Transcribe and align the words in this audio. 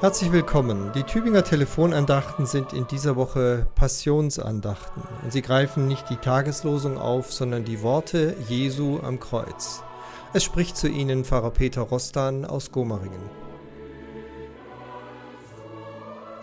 Herzlich 0.00 0.32
willkommen. 0.32 0.92
Die 0.94 1.02
Tübinger 1.02 1.44
Telefonandachten 1.44 2.46
sind 2.46 2.72
in 2.72 2.86
dieser 2.86 3.16
Woche 3.16 3.66
Passionsandachten 3.74 5.02
und 5.22 5.30
sie 5.30 5.42
greifen 5.42 5.88
nicht 5.88 6.08
die 6.08 6.16
Tageslosung 6.16 6.96
auf, 6.96 7.30
sondern 7.30 7.66
die 7.66 7.82
Worte 7.82 8.34
Jesu 8.48 9.00
am 9.02 9.20
Kreuz. 9.20 9.82
Es 10.32 10.42
spricht 10.42 10.78
zu 10.78 10.88
Ihnen 10.88 11.26
Pfarrer 11.26 11.50
Peter 11.50 11.82
Rostan 11.82 12.46
aus 12.46 12.72
Gomaringen. 12.72 13.20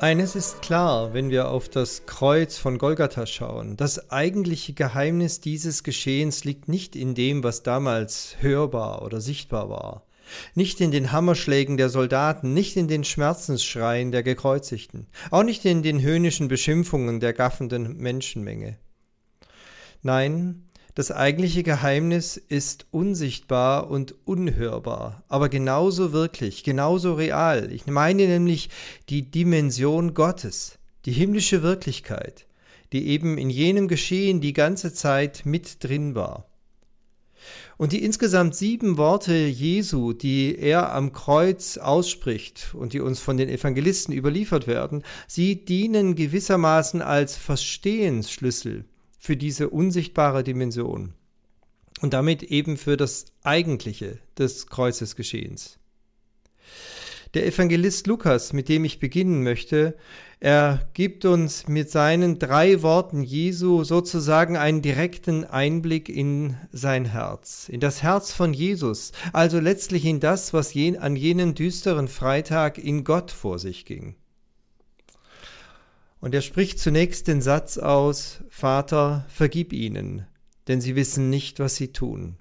Eines 0.01 0.35
ist 0.35 0.61
klar, 0.61 1.15
wenn 1.15 1.31
wir 1.31 1.49
auf 1.49 1.67
das 1.67 2.05
Kreuz 2.05 2.59
von 2.59 2.77
Golgatha 2.77 3.25
schauen. 3.25 3.75
Das 3.75 4.11
eigentliche 4.11 4.73
Geheimnis 4.73 5.41
dieses 5.41 5.81
Geschehens 5.81 6.43
liegt 6.43 6.67
nicht 6.67 6.95
in 6.95 7.15
dem, 7.15 7.43
was 7.43 7.63
damals 7.63 8.35
hörbar 8.39 9.01
oder 9.01 9.19
sichtbar 9.19 9.67
war 9.67 10.06
nicht 10.55 10.81
in 10.81 10.91
den 10.91 11.11
Hammerschlägen 11.11 11.77
der 11.77 11.89
Soldaten, 11.89 12.53
nicht 12.53 12.77
in 12.77 12.87
den 12.87 13.03
Schmerzensschreien 13.03 14.11
der 14.11 14.23
Gekreuzigten, 14.23 15.07
auch 15.31 15.43
nicht 15.43 15.65
in 15.65 15.83
den 15.83 16.01
höhnischen 16.01 16.47
Beschimpfungen 16.47 17.19
der 17.19 17.33
gaffenden 17.33 17.97
Menschenmenge. 17.97 18.77
Nein, 20.01 20.63
das 20.97 21.11
eigentliche 21.11 21.61
Geheimnis 21.61 22.37
ist 22.37 22.87
unsichtbar 22.89 23.89
und 23.91 24.15
unhörbar, 24.25 25.23
aber 25.27 25.47
genauso 25.47 26.11
wirklich, 26.11 26.63
genauso 26.63 27.13
real. 27.13 27.71
Ich 27.71 27.85
meine 27.85 28.25
nämlich 28.25 28.69
die 29.07 29.29
Dimension 29.29 30.15
Gottes, 30.15 30.79
die 31.05 31.11
himmlische 31.11 31.61
Wirklichkeit, 31.61 32.47
die 32.93 33.09
eben 33.09 33.37
in 33.37 33.51
jenem 33.51 33.87
Geschehen 33.87 34.41
die 34.41 34.53
ganze 34.53 34.91
Zeit 34.91 35.43
mit 35.45 35.83
drin 35.83 36.15
war. 36.15 36.49
Und 37.77 37.91
die 37.91 38.03
insgesamt 38.03 38.55
sieben 38.55 38.97
Worte 38.97 39.35
Jesu, 39.35 40.13
die 40.13 40.57
er 40.57 40.93
am 40.93 41.13
Kreuz 41.13 41.77
ausspricht 41.77 42.73
und 42.73 42.93
die 42.93 42.99
uns 42.99 43.19
von 43.19 43.37
den 43.37 43.49
Evangelisten 43.49 44.13
überliefert 44.13 44.67
werden, 44.67 45.03
sie 45.27 45.63
dienen 45.63 46.15
gewissermaßen 46.15 47.01
als 47.01 47.35
Verstehensschlüssel 47.35 48.85
für 49.19 49.37
diese 49.37 49.69
unsichtbare 49.69 50.43
Dimension 50.43 51.13
und 52.01 52.13
damit 52.13 52.43
eben 52.43 52.77
für 52.77 52.97
das 52.97 53.25
Eigentliche 53.43 54.19
des 54.37 54.67
Kreuzesgeschehens. 54.67 55.79
Der 57.33 57.45
Evangelist 57.45 58.07
Lukas, 58.07 58.53
mit 58.53 58.69
dem 58.69 58.85
ich 58.85 58.99
beginnen 58.99 59.43
möchte, 59.43 59.97
er 60.39 60.87
gibt 60.93 61.25
uns 61.25 61.67
mit 61.67 61.89
seinen 61.89 62.39
drei 62.39 62.81
Worten 62.83 63.21
Jesu 63.21 63.83
sozusagen 63.83 64.55
einen 64.55 64.81
direkten 64.81 65.43
Einblick 65.43 66.09
in 66.09 66.55
sein 66.71 67.05
Herz, 67.05 67.67
in 67.69 67.79
das 67.79 68.01
Herz 68.01 68.31
von 68.31 68.53
Jesus, 68.53 69.11
also 69.33 69.59
letztlich 69.59 70.05
in 70.05 70.19
das, 70.19 70.53
was 70.53 70.73
jen, 70.73 70.97
an 70.97 71.15
jenem 71.15 71.53
düsteren 71.53 72.07
Freitag 72.07 72.77
in 72.77 73.03
Gott 73.03 73.31
vor 73.31 73.59
sich 73.59 73.85
ging. 73.85 74.15
Und 76.21 76.33
er 76.33 76.41
spricht 76.41 76.79
zunächst 76.79 77.27
den 77.27 77.41
Satz 77.41 77.77
aus, 77.77 78.41
Vater, 78.49 79.25
vergib 79.27 79.73
ihnen, 79.73 80.25
denn 80.67 80.81
sie 80.81 80.95
wissen 80.95 81.29
nicht, 81.29 81.59
was 81.59 81.75
sie 81.75 81.91
tun. 81.91 82.37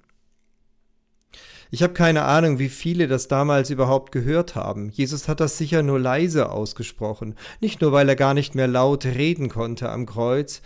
Ich 1.69 1.83
habe 1.83 1.93
keine 1.93 2.23
Ahnung, 2.23 2.59
wie 2.59 2.69
viele 2.69 3.07
das 3.07 3.27
damals 3.27 3.69
überhaupt 3.69 4.11
gehört 4.11 4.55
haben. 4.55 4.89
Jesus 4.89 5.27
hat 5.27 5.39
das 5.39 5.57
sicher 5.57 5.83
nur 5.83 5.99
leise 5.99 6.49
ausgesprochen, 6.49 7.35
nicht 7.59 7.81
nur 7.81 7.91
weil 7.91 8.07
er 8.07 8.15
gar 8.15 8.33
nicht 8.33 8.55
mehr 8.55 8.67
laut 8.67 9.05
reden 9.05 9.49
konnte 9.49 9.89
am 9.89 10.05
Kreuz, 10.05 10.61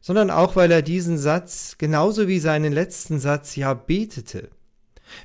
sondern 0.00 0.30
auch 0.30 0.54
weil 0.54 0.70
er 0.70 0.82
diesen 0.82 1.18
Satz 1.18 1.76
genauso 1.78 2.28
wie 2.28 2.38
seinen 2.38 2.72
letzten 2.72 3.18
Satz 3.18 3.56
ja 3.56 3.74
betete. 3.74 4.50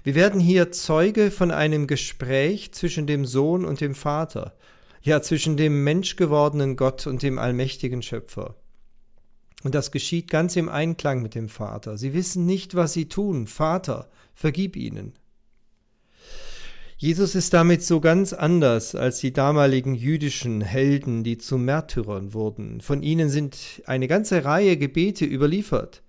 Wir 0.03 0.15
werden 0.15 0.39
hier 0.39 0.71
Zeuge 0.71 1.31
von 1.31 1.51
einem 1.51 1.85
Gespräch 1.85 2.71
zwischen 2.73 3.05
dem 3.05 3.25
Sohn 3.25 3.65
und 3.65 3.81
dem 3.81 3.95
Vater, 3.95 4.55
ja 5.01 5.21
zwischen 5.21 5.57
dem 5.57 5.83
menschgewordenen 5.83 6.75
Gott 6.75 7.07
und 7.07 7.23
dem 7.23 7.39
allmächtigen 7.39 8.01
Schöpfer. 8.01 8.55
Und 9.63 9.75
das 9.75 9.91
geschieht 9.91 10.29
ganz 10.29 10.55
im 10.55 10.69
Einklang 10.69 11.21
mit 11.21 11.35
dem 11.35 11.49
Vater. 11.49 11.97
Sie 11.97 12.13
wissen 12.13 12.45
nicht, 12.45 12.75
was 12.75 12.93
sie 12.93 13.09
tun. 13.09 13.47
Vater, 13.47 14.09
vergib 14.33 14.75
ihnen. 14.75 15.13
Jesus 16.97 17.33
ist 17.33 17.53
damit 17.53 17.81
so 17.81 18.01
ganz 18.01 18.33
anders 18.33 18.93
als 18.93 19.19
die 19.19 19.31
damaligen 19.31 19.95
jüdischen 19.95 20.59
Helden, 20.59 21.23
die 21.23 21.37
zu 21.37 21.57
Märtyrern 21.57 22.33
wurden. 22.33 22.81
Von 22.81 23.03
ihnen 23.03 23.29
sind 23.29 23.81
eine 23.85 24.09
ganze 24.09 24.43
Reihe 24.43 24.75
Gebete 24.75 25.23
überliefert, 25.23 26.03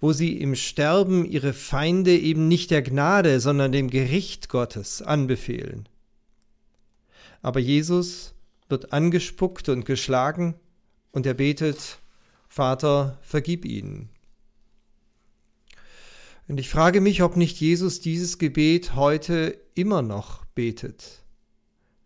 wo 0.00 0.12
sie 0.12 0.36
im 0.38 0.56
Sterben 0.56 1.24
ihre 1.24 1.52
Feinde 1.52 2.16
eben 2.16 2.48
nicht 2.48 2.72
der 2.72 2.82
Gnade, 2.82 3.38
sondern 3.38 3.70
dem 3.70 3.88
Gericht 3.88 4.48
Gottes 4.48 5.00
anbefehlen. 5.00 5.88
Aber 7.40 7.60
Jesus 7.60 8.34
wird 8.68 8.92
angespuckt 8.92 9.68
und 9.68 9.84
geschlagen 9.84 10.54
und 11.12 11.24
er 11.24 11.34
betet, 11.34 11.98
Vater, 12.54 13.18
vergib 13.22 13.64
ihnen. 13.64 14.10
Und 16.48 16.60
ich 16.60 16.68
frage 16.68 17.00
mich, 17.00 17.22
ob 17.22 17.38
nicht 17.38 17.58
Jesus 17.58 18.00
dieses 18.00 18.36
Gebet 18.36 18.94
heute 18.94 19.58
immer 19.72 20.02
noch 20.02 20.44
betet. 20.54 21.24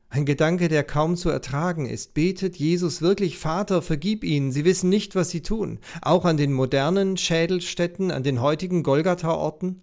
Ein 0.08 0.24
Gedanke, 0.24 0.68
der 0.68 0.84
kaum 0.84 1.16
zu 1.16 1.30
ertragen 1.30 1.86
ist. 1.86 2.14
Betet 2.14 2.54
Jesus 2.54 3.02
wirklich, 3.02 3.38
Vater, 3.38 3.82
vergib 3.82 4.22
ihnen, 4.22 4.52
sie 4.52 4.64
wissen 4.64 4.88
nicht, 4.88 5.16
was 5.16 5.30
sie 5.30 5.42
tun. 5.42 5.80
Auch 6.00 6.24
an 6.24 6.36
den 6.36 6.52
modernen 6.52 7.16
Schädelstätten, 7.16 8.12
an 8.12 8.22
den 8.22 8.40
heutigen 8.40 8.84
Golgatha-Orten? 8.84 9.82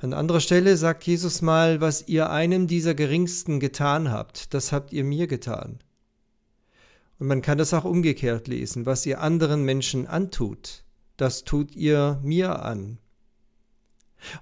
An 0.00 0.12
anderer 0.12 0.40
Stelle 0.40 0.76
sagt 0.76 1.04
Jesus 1.04 1.40
mal, 1.40 1.80
was 1.80 2.08
ihr 2.08 2.30
einem 2.30 2.66
dieser 2.66 2.96
Geringsten 2.96 3.60
getan 3.60 4.10
habt, 4.10 4.54
das 4.54 4.72
habt 4.72 4.92
ihr 4.92 5.04
mir 5.04 5.28
getan. 5.28 5.78
Und 7.18 7.28
man 7.28 7.42
kann 7.42 7.58
das 7.58 7.74
auch 7.74 7.84
umgekehrt 7.84 8.48
lesen, 8.48 8.86
was 8.86 9.06
ihr 9.06 9.20
anderen 9.20 9.64
Menschen 9.64 10.06
antut, 10.06 10.84
das 11.16 11.44
tut 11.44 11.74
ihr 11.76 12.18
mir 12.22 12.62
an. 12.62 12.98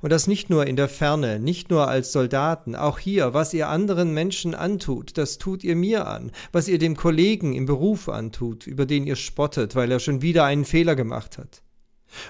Und 0.00 0.10
das 0.10 0.26
nicht 0.26 0.48
nur 0.48 0.66
in 0.66 0.76
der 0.76 0.88
Ferne, 0.88 1.38
nicht 1.38 1.70
nur 1.70 1.88
als 1.88 2.12
Soldaten, 2.12 2.76
auch 2.76 2.98
hier, 2.98 3.34
was 3.34 3.52
ihr 3.52 3.68
anderen 3.68 4.14
Menschen 4.14 4.54
antut, 4.54 5.18
das 5.18 5.38
tut 5.38 5.64
ihr 5.64 5.76
mir 5.76 6.06
an, 6.06 6.30
was 6.52 6.68
ihr 6.68 6.78
dem 6.78 6.96
Kollegen 6.96 7.52
im 7.52 7.66
Beruf 7.66 8.08
antut, 8.08 8.66
über 8.66 8.86
den 8.86 9.06
ihr 9.06 9.16
spottet, 9.16 9.74
weil 9.74 9.90
er 9.90 10.00
schon 10.00 10.22
wieder 10.22 10.44
einen 10.44 10.64
Fehler 10.64 10.94
gemacht 10.94 11.38
hat. 11.38 11.62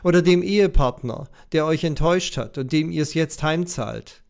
Oder 0.03 0.23
dem 0.23 0.43
Ehepartner, 0.43 1.29
der 1.53 1.67
euch 1.67 1.85
enttäuscht 1.85 2.37
hat 2.37 2.57
und 2.57 2.73
dem 2.73 2.91
ihr 2.91 3.03
es 3.03 3.15
jetzt 3.15 3.43
heimzahlt. 3.43 4.23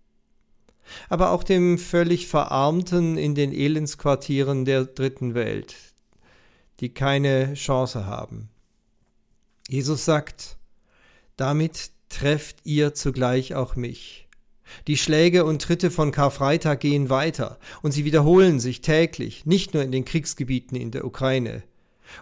Aber 1.08 1.30
auch 1.30 1.44
dem 1.44 1.78
völlig 1.78 2.26
Verarmten 2.26 3.16
in 3.16 3.34
den 3.34 3.52
Elendsquartieren 3.52 4.64
der 4.64 4.84
dritten 4.84 5.34
Welt, 5.34 5.76
die 6.82 6.92
keine 6.92 7.54
Chance 7.54 8.06
haben. 8.06 8.50
Jesus 9.68 10.04
sagt, 10.04 10.58
damit 11.36 11.92
trefft 12.08 12.58
ihr 12.64 12.92
zugleich 12.92 13.54
auch 13.54 13.76
mich. 13.76 14.28
Die 14.86 14.96
Schläge 14.96 15.44
und 15.44 15.62
Tritte 15.62 15.90
von 15.90 16.12
Karfreitag 16.12 16.80
gehen 16.80 17.08
weiter 17.08 17.58
und 17.82 17.92
sie 17.92 18.04
wiederholen 18.04 18.58
sich 18.58 18.80
täglich, 18.80 19.46
nicht 19.46 19.74
nur 19.74 19.82
in 19.82 19.92
den 19.92 20.04
Kriegsgebieten 20.04 20.76
in 20.76 20.90
der 20.90 21.04
Ukraine 21.04 21.62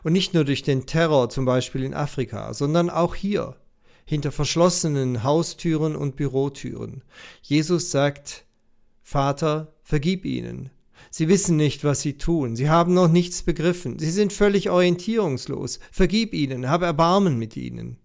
und 0.02 0.12
nicht 0.12 0.34
nur 0.34 0.44
durch 0.44 0.62
den 0.62 0.86
Terror 0.86 1.30
zum 1.30 1.44
Beispiel 1.44 1.82
in 1.82 1.94
Afrika, 1.94 2.52
sondern 2.52 2.90
auch 2.90 3.14
hier, 3.14 3.56
hinter 4.04 4.30
verschlossenen 4.30 5.22
Haustüren 5.22 5.96
und 5.96 6.16
Bürotüren. 6.16 7.02
Jesus 7.42 7.90
sagt, 7.90 8.44
Vater, 9.02 9.72
vergib 9.82 10.24
ihnen, 10.24 10.70
Sie 11.10 11.28
wissen 11.28 11.56
nicht, 11.56 11.82
was 11.84 12.00
sie 12.00 12.18
tun. 12.18 12.56
Sie 12.56 12.68
haben 12.70 12.94
noch 12.94 13.08
nichts 13.08 13.42
begriffen. 13.42 13.98
Sie 13.98 14.10
sind 14.10 14.32
völlig 14.32 14.70
orientierungslos. 14.70 15.80
Vergib 15.90 16.34
ihnen, 16.34 16.68
hab 16.68 16.82
Erbarmen 16.82 17.38
mit 17.38 17.56
ihnen. 17.56 17.98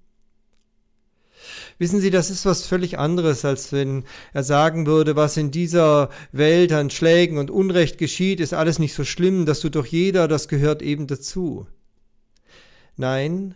Wissen 1.78 2.00
Sie, 2.00 2.10
das 2.10 2.30
ist 2.30 2.46
was 2.46 2.66
völlig 2.66 2.98
anderes, 2.98 3.44
als 3.44 3.72
wenn 3.72 4.06
er 4.34 4.44
sagen 4.44 4.86
würde, 4.86 5.16
was 5.16 5.38
in 5.38 5.52
dieser 5.52 6.10
Welt 6.32 6.72
an 6.72 6.90
Schlägen 6.90 7.38
und 7.38 7.52
Unrecht 7.52 7.98
geschieht, 7.98 8.40
ist 8.40 8.54
alles 8.54 8.80
nicht 8.80 8.94
so 8.94 9.04
schlimm, 9.04 9.46
das 9.46 9.60
tut 9.60 9.76
doch 9.76 9.86
jeder, 9.86 10.28
das 10.28 10.48
gehört 10.48 10.82
eben 10.82 11.06
dazu. 11.06 11.68
Nein, 12.96 13.56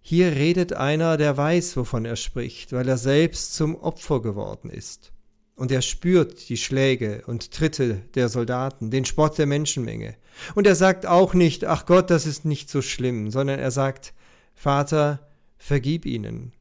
hier 0.00 0.32
redet 0.32 0.72
einer, 0.72 1.18
der 1.18 1.36
weiß, 1.36 1.76
wovon 1.76 2.06
er 2.06 2.16
spricht, 2.16 2.72
weil 2.72 2.88
er 2.88 2.98
selbst 2.98 3.54
zum 3.54 3.76
Opfer 3.76 4.22
geworden 4.22 4.70
ist 4.70 5.12
und 5.58 5.72
er 5.72 5.82
spürt 5.82 6.48
die 6.48 6.56
Schläge 6.56 7.22
und 7.26 7.50
Tritte 7.50 8.02
der 8.14 8.28
Soldaten, 8.28 8.90
den 8.90 9.04
Spott 9.04 9.38
der 9.38 9.46
Menschenmenge. 9.46 10.14
Und 10.54 10.68
er 10.68 10.76
sagt 10.76 11.04
auch 11.04 11.34
nicht, 11.34 11.64
ach 11.64 11.84
Gott, 11.84 12.10
das 12.10 12.26
ist 12.26 12.44
nicht 12.44 12.70
so 12.70 12.80
schlimm, 12.80 13.32
sondern 13.32 13.58
er 13.58 13.72
sagt, 13.72 14.14
Vater, 14.54 15.28
vergib 15.56 16.06
ihnen. 16.06 16.52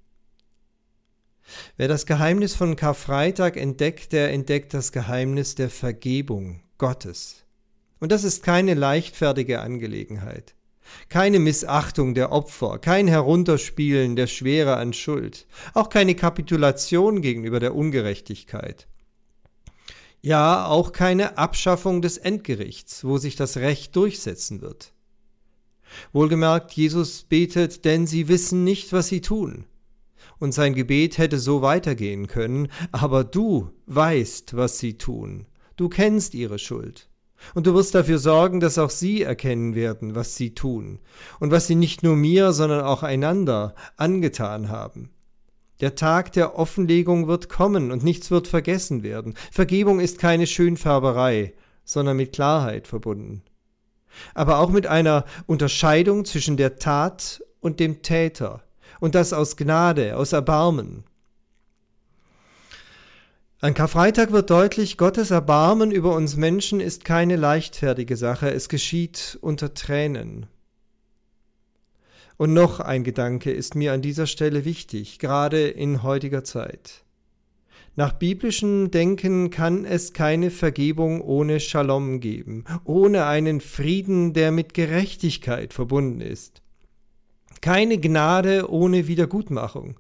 Wer 1.78 1.88
das 1.88 2.08
Geheimnis 2.08 2.56
von 2.56 2.76
Karfreitag 2.76 3.56
entdeckt, 3.56 4.14
der 4.14 4.34
entdeckt 4.34 4.74
das 4.74 4.92
Geheimnis 4.92 5.54
der 5.54 5.70
Vergebung 5.70 6.62
Gottes. 6.80 7.46
Und 8.00 8.12
das 8.12 8.24
ist 8.24 8.44
keine 8.44 8.74
leichtfertige 8.74 9.62
Angelegenheit. 9.62 10.56
Keine 11.10 11.40
Missachtung 11.40 12.14
der 12.14 12.32
Opfer, 12.32 12.80
kein 12.80 13.08
Herunterspielen 13.08 14.16
der 14.16 14.28
Schwere 14.28 14.78
an 14.78 14.94
Schuld, 14.94 15.48
auch 15.74 15.90
keine 15.90 16.16
Kapitulation 16.16 17.22
gegenüber 17.22 17.60
der 17.60 17.76
Ungerechtigkeit. 17.76 18.88
Ja, 20.22 20.66
auch 20.66 20.92
keine 20.92 21.38
Abschaffung 21.38 22.02
des 22.02 22.18
Endgerichts, 22.18 23.04
wo 23.04 23.18
sich 23.18 23.36
das 23.36 23.58
Recht 23.58 23.96
durchsetzen 23.96 24.62
wird. 24.62 24.94
Wohlgemerkt, 26.12 26.74
Jesus 26.74 27.24
betet, 27.24 27.86
denn 27.86 28.08
sie 28.08 28.28
wissen 28.28 28.64
nicht, 28.64 28.92
was 28.94 29.08
sie 29.08 29.22
tun. 29.22 29.66
Und 30.40 30.54
sein 30.54 30.74
Gebet 30.74 31.18
hätte 31.18 31.40
so 31.40 31.62
weitergehen 31.62 32.28
können, 32.28 32.68
aber 32.92 33.24
du 33.24 33.72
weißt, 33.86 34.56
was 34.56 34.80
sie 34.80 34.98
tun. 34.98 35.48
Du 35.78 35.90
kennst 35.90 36.34
ihre 36.34 36.60
Schuld. 36.60 37.10
Und 37.54 37.68
du 37.68 37.74
wirst 37.74 37.96
dafür 37.96 38.20
sorgen, 38.20 38.60
dass 38.60 38.78
auch 38.78 38.90
sie 38.90 39.22
erkennen 39.22 39.76
werden, 39.76 40.16
was 40.16 40.36
sie 40.36 40.54
tun 40.54 41.00
und 41.40 41.52
was 41.52 41.68
sie 41.68 41.76
nicht 41.76 42.04
nur 42.04 42.16
mir, 42.16 42.52
sondern 42.52 42.82
auch 42.82 43.04
einander 43.04 43.76
angetan 43.96 44.70
haben. 44.70 45.12
Der 45.80 45.96
Tag 45.96 46.32
der 46.32 46.58
Offenlegung 46.58 47.28
wird 47.28 47.50
kommen 47.50 47.92
und 47.92 48.04
nichts 48.04 48.32
wird 48.32 48.48
vergessen 48.48 49.04
werden. 49.04 49.36
Vergebung 49.52 50.00
ist 50.00 50.18
keine 50.18 50.48
Schönfärberei, 50.48 51.54
sondern 51.84 52.18
mit 52.18 52.34
Klarheit 52.34 52.88
verbunden. 52.88 53.44
Aber 54.34 54.60
auch 54.60 54.70
mit 54.70 54.88
einer 54.88 55.26
Unterscheidung 55.46 56.26
zwischen 56.26 56.58
der 56.58 56.78
Tat 56.78 57.44
und 57.60 57.80
dem 57.80 58.02
Täter, 58.02 58.64
und 59.00 59.14
das 59.14 59.34
aus 59.34 59.58
Gnade, 59.58 60.18
aus 60.18 60.34
Erbarmen. 60.34 61.04
An 63.60 63.74
Karfreitag 63.74 64.32
wird 64.32 64.52
deutlich, 64.52 64.98
Gottes 64.98 65.32
Erbarmen 65.32 65.90
über 65.90 66.16
uns 66.16 66.36
Menschen 66.36 66.80
ist 66.80 67.06
keine 67.06 67.38
leichtfertige 67.38 68.16
Sache, 68.16 68.52
es 68.52 68.70
geschieht 68.70 69.40
unter 69.42 69.74
Tränen. 69.74 70.46
Und 72.38 72.54
noch 72.54 72.80
ein 72.80 73.04
Gedanke 73.04 73.50
ist 73.50 73.74
mir 73.74 73.94
an 73.94 74.04
dieser 74.04 74.28
Stelle 74.28 74.64
wichtig, 74.64 75.18
gerade 75.18 75.70
in 75.70 76.04
heutiger 76.04 76.44
Zeit. 76.44 77.04
Nach 77.96 78.14
biblischem 78.14 78.92
Denken 78.92 79.50
kann 79.50 79.86
es 79.86 80.14
keine 80.14 80.52
Vergebung 80.52 81.20
ohne 81.20 81.60
Shalom 81.60 82.20
geben, 82.20 82.64
ohne 82.84 83.26
einen 83.26 83.60
Frieden, 83.60 84.34
der 84.34 84.52
mit 84.52 84.76
Gerechtigkeit 84.76 85.74
verbunden 85.74 86.22
ist. 86.22 86.62
Keine 87.62 87.98
Gnade 87.98 88.70
ohne 88.70 89.08
Wiedergutmachung. 89.08 89.96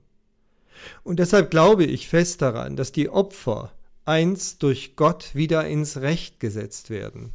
Und 1.03 1.19
deshalb 1.19 1.51
glaube 1.51 1.85
ich 1.85 2.07
fest 2.07 2.41
daran, 2.41 2.75
dass 2.75 2.91
die 2.91 3.09
Opfer 3.09 3.71
einst 4.05 4.63
durch 4.63 4.95
Gott 4.95 5.35
wieder 5.35 5.67
ins 5.67 5.97
Recht 5.97 6.39
gesetzt 6.39 6.89
werden. 6.89 7.33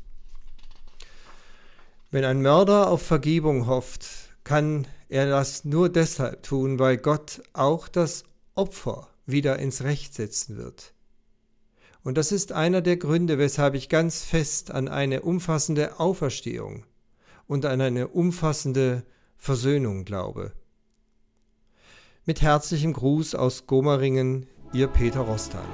Wenn 2.11 2.25
ein 2.25 2.43
Mörder 2.43 2.91
auf 2.91 3.03
Vergebung 3.03 3.67
hofft, 3.67 4.07
kann 4.45 4.87
er 5.09 5.29
das 5.29 5.65
nur 5.65 5.89
deshalb 5.89 6.43
tun, 6.43 6.79
weil 6.79 6.97
Gott 6.97 7.43
auch 7.53 7.89
das 7.89 8.25
Opfer 8.55 9.09
wieder 9.27 9.59
ins 9.59 9.83
Recht 9.83 10.15
setzen 10.15 10.57
wird. 10.57 10.93
Und 12.05 12.19
das 12.19 12.33
ist 12.33 12.53
einer 12.53 12.81
der 12.81 12.97
Gründe, 12.97 13.39
weshalb 13.39 13.75
ich 13.75 13.89
ganz 13.89 14.25
fest 14.25 14.71
an 14.71 14.89
eine 14.89 15.23
umfassende 15.23 16.01
Auferstehung 16.01 16.85
und 17.47 17.65
an 17.65 17.81
eine 17.81 18.09
umfassende 18.09 19.05
Versöhnung 19.37 20.05
glaube. 20.05 20.53
Mit 22.25 22.41
herzlichem 22.41 22.93
Gruß 22.93 23.35
aus 23.35 23.67
Gomeringen, 23.67 24.47
Ihr 24.73 24.87
Peter 24.87 25.23
Rostan. 25.23 25.67